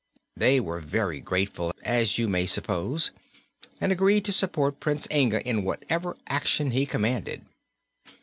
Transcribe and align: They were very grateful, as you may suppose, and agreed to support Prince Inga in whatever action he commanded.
They 0.35 0.59
were 0.59 0.79
very 0.79 1.19
grateful, 1.19 1.73
as 1.83 2.17
you 2.17 2.27
may 2.27 2.47
suppose, 2.47 3.11
and 3.79 3.91
agreed 3.91 4.25
to 4.25 4.31
support 4.31 4.79
Prince 4.79 5.07
Inga 5.11 5.47
in 5.47 5.61
whatever 5.63 6.17
action 6.25 6.71
he 6.71 6.87
commanded. 6.87 7.45